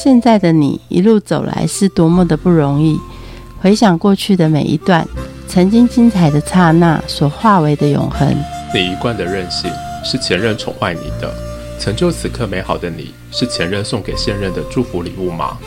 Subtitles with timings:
[0.00, 2.96] 现在的你一路走来是多么的不容易。
[3.60, 5.04] 回想过去的每一段，
[5.48, 8.32] 曾经精彩的刹那所化为的永恒。
[8.72, 9.68] 你一贯的任性
[10.04, 11.34] 是前任宠坏你的，
[11.80, 15.58] 成就此刻美好的你是前任送给现任的祝福礼物吗？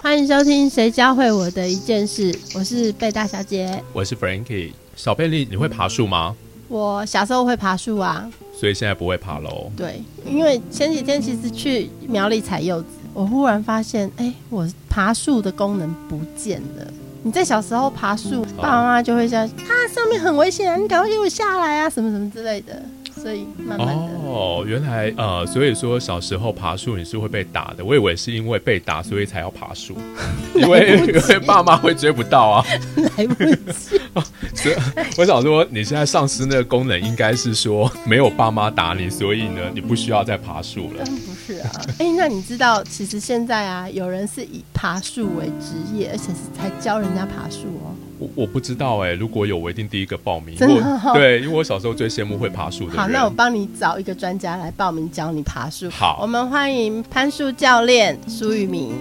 [0.00, 4.70] 欢迎收听《谁教会我的一件事》，我是贝大小姐，我是 Frankie。
[4.94, 6.36] 小贝利，你会爬树吗？
[6.68, 9.72] 我小时候会爬树啊，所以现在不会爬喽。
[9.76, 16.86] 对，因为前几天其实去苗栗采柚子，我忽然发现，哎，我爬树的功能不见了。
[17.22, 22.82] 你在小时候爬树，爸爸妈妈就会说，啊，上面很危险啊，你赶快给我下来啊，什么什么之类的。
[23.20, 29.96] 所以慢慢的哦，原来呃，所以说小时候爬树你是会被打的，我以为是因为被打所以才要爬树，
[30.54, 32.64] 因为因为爸妈会追不到啊，
[33.16, 34.00] 来不及。
[34.54, 34.74] 所以
[35.16, 41.04] 我想说，你现在丧失那个功能，应该是说没有爸妈打你，所以呢，你不需要再爬树了。
[41.04, 47.94] 不是啊，哎，那你知道其实现在啊，有人是以爬树为职业，而且是才教人家爬树哦。
[48.20, 50.54] 我我不知道哎，如果有我一定第一个报名。
[50.56, 51.00] 真的？
[51.14, 52.96] 对，因为我小时候最羡慕会爬树的。
[52.96, 55.88] 好，那我帮你找一个专家来报名教你爬树。
[55.90, 58.94] 好，我们欢迎攀树教练苏玉明。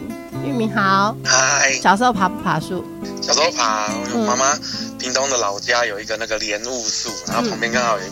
[0.46, 1.16] 玉明好。
[1.26, 1.74] 嗨。
[1.82, 2.84] 小时候爬不爬树？
[3.22, 4.58] 小时候爬，我妈妈
[4.98, 8.06] 屏东的老家有一个那个莲雾树，然后旁边刚好有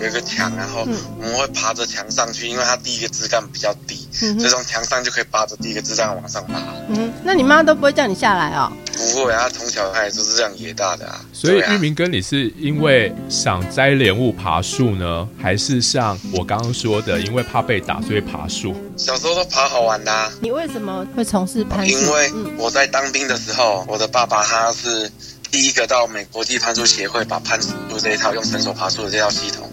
[0.00, 0.86] 有一个墙，然后
[1.18, 6.58] 我们会爬着墙上去，因为它第一个枝干比较低，所以从墙上就可以扒着第一个枝干往上爬。
[6.88, 8.70] 嗯，那你妈都不会叫你下来哦？
[9.02, 11.24] 不会啊，从小她也都是这样野大的啊。
[11.32, 18.74] 所以玉明哥，你是因为想摘莲雾爬树呢，还是像我刚刚说的，因为怕被打所以爬树？
[18.96, 20.12] 小时候都爬好玩的。
[20.12, 21.98] 啊你为什么会从事攀树？
[21.98, 25.10] 因为我在当兵的时候，我的爸爸他是
[25.50, 29.68] 第一个到美国际攀树协会把攀树这一套用绳索爬树的这套系统。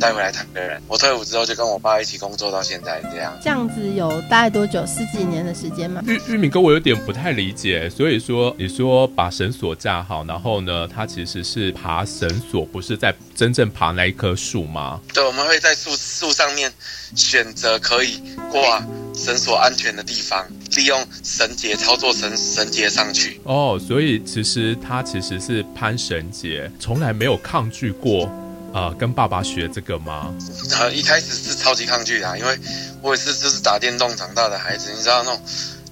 [0.00, 0.80] 带回来台北人。
[0.88, 3.36] 我退伍之后就跟我爸一起工作到现在这样。
[3.42, 4.84] 这样子有大概多久？
[4.86, 6.02] 十几年的时间吗？
[6.06, 7.88] 玉玉米哥，我有点不太理解。
[7.90, 15.00] 所以说，你说把绳索架好，然后呢，它其实是爬绳索，不是在真正爬那一棵树吗？
[15.12, 16.72] 对，我们会在树树上面
[17.14, 18.84] 选择可以挂
[19.14, 20.46] 绳索安全的地方，
[20.76, 23.40] 利用绳结操作绳绳结上去。
[23.44, 28.30] 哦，所以其实他其实是攀绳结，从来没有抗拒过。
[28.74, 30.34] 啊，跟爸爸学这个吗？
[30.74, 32.58] 啊，一开始是超级抗拒的，因为
[33.00, 35.40] 我也是就是打电动长大的孩子，你知道那种。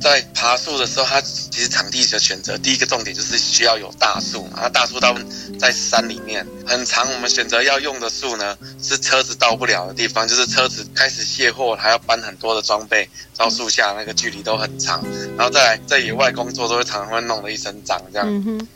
[0.03, 4.59] 在爬树的时候，它其实场地的选择，第一个重点就是需要有大树嘛。
[4.63, 15.03] 那大树大部分在山里面很长，我们选择要用的树呢，是车子到不了的地方，就是车子开始卸货，还要搬很多的装备到树下，那个距离都很长。
[15.37, 18.29] 然后再来在野外工作，都会常常会弄得一身脏这样。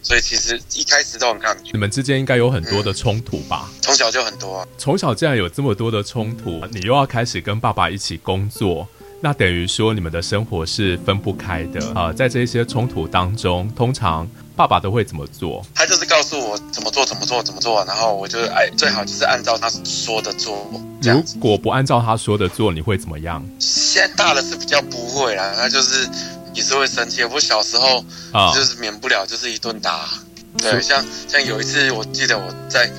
[0.02, 1.72] 所以其实一开始都很抗拒。
[1.72, 3.68] 你们之间应该有很多的冲突吧？
[3.82, 4.66] 从小就很多。
[4.78, 8.86] 从小既然有这么多的冲突，你又要开始跟爸爸一起工作。
[9.20, 12.12] 那等于说你们的生活是分不开的啊！
[12.12, 15.64] 在这些冲突当中，通常爸爸都会怎么做？
[15.74, 20.70] 他就是告诉我怎么做，怎么做，怎么做，然后我就哎，最好就是按照他说的做。
[21.02, 23.44] 如果不按照他说的做，你会怎么样？
[23.58, 26.08] 现在大了是比较不会啦，他就是
[26.52, 27.24] 也是会生气。
[27.24, 30.08] 我小时候啊，就是免不了就是一顿打。
[30.58, 32.90] 对，像像有一次，我记得我在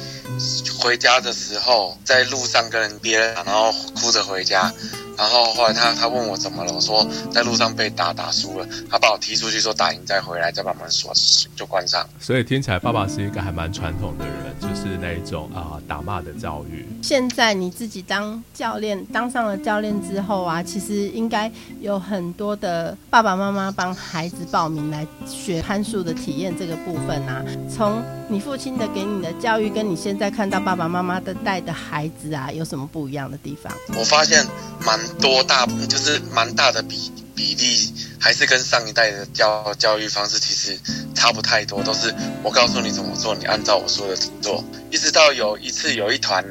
[0.80, 4.72] 回家的时候，在路上跟别人，然后哭着回家。
[5.18, 11.12] 然后后来他他问我怎么了，我说在路上被打打输了，他把我踢出去说打赢再回来，再把门锁
[11.56, 12.08] 就关上。
[12.20, 16.86] 所以听起来爸爸是一个还蛮传统的人，是那一种啊打骂的教育。
[17.02, 21.52] 现在你自己当教练，当上了教练之后啊，其实应该
[21.82, 27.44] 有很多的爸爸妈妈帮孩子报名来学攀树的体验这个部分啊。
[27.70, 33.74] 从你父亲的给你的教育，跟你现在看到爸爸妈妈的带的孩子啊，有什么不一样的地方？
[33.98, 34.46] 我发现
[34.86, 34.98] 蛮。
[35.18, 40.78] 多大就是蛮大的比比例，还是跟上一代的教教育方式其实
[41.18, 42.14] 差不太多，都是
[42.44, 44.64] 我告诉你怎么做，你按照我说的做。
[44.92, 46.46] 一直到有一次有一团，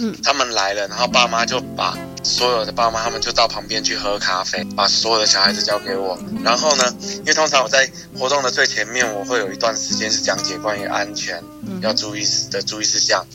[0.00, 6.16] 嗯，他们来了，然后爸妈就把所有的爸妈他们就到旁边去喝咖啡，把所有的小孩子交给我。
[6.42, 6.84] 然后呢，
[7.18, 11.42] 因为通常我在活动的最前面，我会有一段时间是讲解关于安全
[11.82, 13.26] 要注意的注意事项，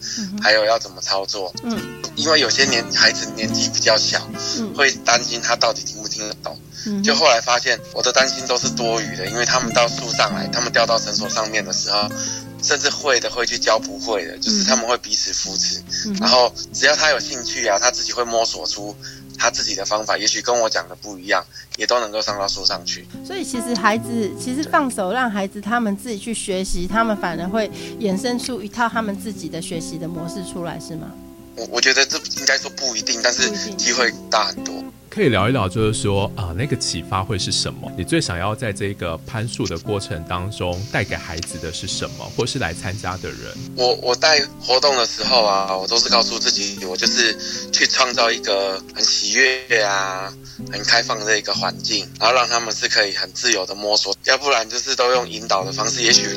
[0.41, 1.53] 还有要怎么操作。
[1.63, 1.77] 嗯。
[2.15, 4.27] 因为有些年孩子年纪比较小，
[4.75, 6.57] 会担心他到底听不听得懂。
[7.03, 12.09] 就后来发现，我的担心都是多余的，因为他们到树上来，他们掉到绳索上面的时候，
[12.61, 15.81] 甚至会的会去教不会的，就是他们会彼此扶持。
[16.19, 18.95] 然后只要他有兴趣啊，他自己会摸索出
[19.37, 21.45] 他自己的方法，也许跟我讲的不一样，
[21.77, 23.07] 也都能够上到树上去。
[23.25, 27.69] 所以其实孩子其实放手让孩子他们自己去学习，他们反而会
[27.99, 31.11] 衍生出一套他们自己的学习的模式出来，是吗？
[31.57, 34.73] 我我觉得这应该说不一定，但是机会大很多。
[35.09, 37.91] 可以聊一聊，就是说啊，那个启发会是什么？
[37.97, 43.39] 你最想要在这个攀树的过程当中带给孩子的是什么，或是来参加的人？
[43.75, 47.35] 我我带活动的时候啊，我都是告诉自己，我就是
[47.71, 50.31] 去创造一个很喜悦啊、
[50.71, 56.27] 很开放的一个环境，然后让他们是可以很自由的摸索，要不然就是都用引导的方式，也许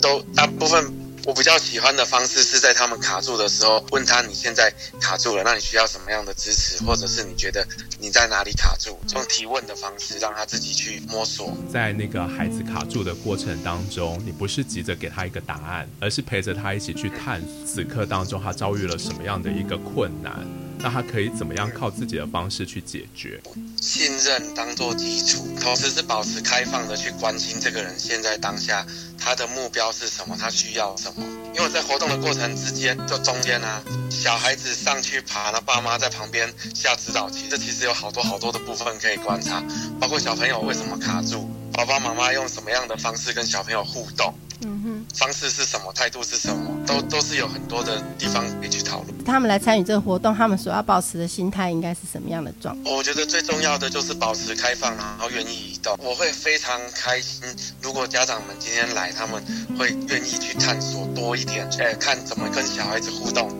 [0.00, 1.07] 都大部分。
[1.24, 7.66] 我比较喜欢的方式是在他们卡住的时候，问他你现在卡住了，那你需要什么样的支持，或者是你觉得
[7.98, 8.98] 你在哪里卡住？
[9.14, 11.56] 用提问的方式让他自己去摸索。
[11.70, 20.46] 在那个孩子卡住的过程当中，你不是急着给他一个答案，而是陪着他一起去探此刻当中他遭遇了什么样的一个困难，
[20.78, 23.40] 那他可以怎么样靠自己的方式去解决？
[23.80, 28.86] 信任当做基础，同时是保持开放的去关心这个人现在当下。
[29.28, 30.34] 他的目标是什么？
[30.40, 31.22] 他需要什么？
[31.54, 39.62] 因为在活动的过程之间，就中间啊，小孩子上去爬，那爸妈在旁边下指导棋，这其实有好多好多的部分可以观察，
[40.00, 44.32] 包括小朋友为什么卡住，爸爸妈妈用什么样的方式跟小朋友互动。
[44.62, 45.92] 嗯哼，方式是什么？
[45.92, 46.84] 态度是什么？
[46.84, 49.24] 都都是有很多的地方可以去讨论。
[49.24, 52.90] 他们来参与这个活动，他们所要保持的心态应该是什么样的状态？
[52.90, 55.96] 我觉得最重要的就是保持开放，然后愿意移动。
[56.02, 57.44] 我会非常开心，
[57.88, 59.42] 如果家长们今天来，他们
[59.78, 63.50] 会愿意去探索多一点，呃，看怎么跟小孩子互动，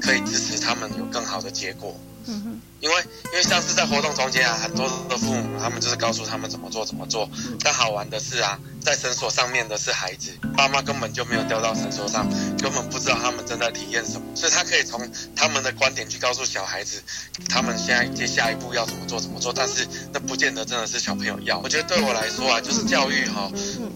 [0.00, 1.92] 可以支持他们有更好的结果。
[2.26, 2.60] 嗯哼。
[2.82, 2.96] 因为
[3.26, 7.30] 因为像是在活动中间啊，很多的父母他们就是告诉他们怎么做怎么做，
[7.62, 17.00] 但好玩的是啊，在绳索上面的是孩子，爸妈根本就没有掉到绳索上，根本不知道他们正在体验什么，所以他可以从他们的观点去告诉小孩子，
[17.48, 21.60] 他们现在接下一步要怎么做怎么做，但是那不见得真的是小朋友要。
[21.60, 23.48] 我觉得对我来说啊，就是教育哈，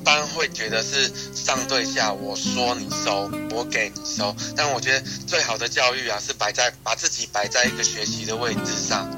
[0.04, 8.76] 般会觉得是上对下，我说你收，我给你收，但我觉得最好的教育啊，是摆在把自己摆在一个学习的位置。
[8.76, 9.10] 上，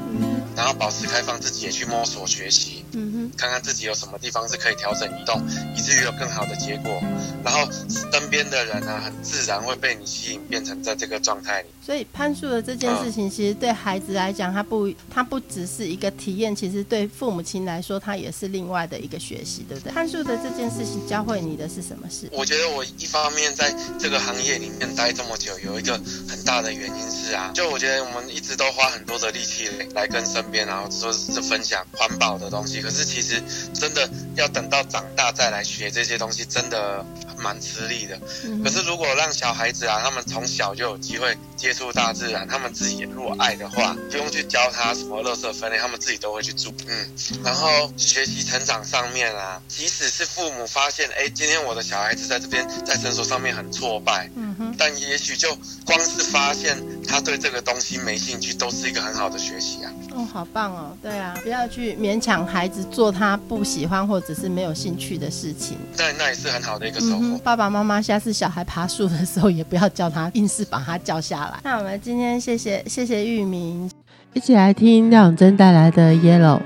[0.59, 5.41] 然后保持开放，自己也去摸索学习，嗯哼，看看自己有什么地方是可以调整移动，
[5.77, 7.01] 以至于有更好的结果。
[7.45, 11.69] 然后身边的人呢，很自然会被你吸引，变成在这个状态里。
[11.81, 19.93] 所以攀树的这件事情，其实对孩子来讲，他不，他不只是一个体验，其实对父母亲来说，他也是另外的一个学习，对不对？
[19.93, 22.29] 攀树的这件事情教会你的是什么事？
[22.33, 25.93] 我觉得我一方面在这个行业里面待这么久，有一个
[26.28, 33.43] 很大的原因是啊，就我觉得我们一直都花很多的力气来跟身边，然后说是分享环保的东西，可是其实
[33.75, 37.05] 真的要等到长大再来学这些东西，真的。
[37.39, 38.19] 蛮吃力的，
[38.63, 46.73] 可是如果让小孩子啊，他们从小就有机会接触大自然，他们自己如果爱的话，不用去教他什么垃圾分类，他们自己都会去做。
[46.87, 47.11] 嗯，
[47.45, 56.77] 然后学习成长上面啊，即使是父母发现，哎，今天我的小孩子在这边在诊所上面很挫败，嗯哼，但也许就光是发现
[57.09, 59.91] 他对这个东西没兴趣，都是一个很好的学习啊。
[60.15, 65.79] 哦，好棒哦，对啊，不要去勉强孩子做他不喜欢或者是没有兴趣的事情。
[65.97, 67.39] 对，那也是很好的一个收获。
[67.39, 71.59] 爸爸妈妈下次小孩爬树的时候，也不要叫他硬是把他叫下来。
[71.65, 73.91] 那我们今天谢谢谢谢玉明，
[74.35, 76.59] 一起来听廖永贞带来的《Yellow》。